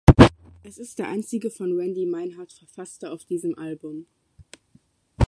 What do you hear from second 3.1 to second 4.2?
auf diesem Album.